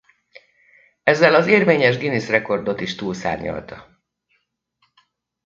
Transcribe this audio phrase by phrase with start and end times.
[1.03, 4.01] Ezzel az érvényes Guinness rekordot is túlszárnyalta.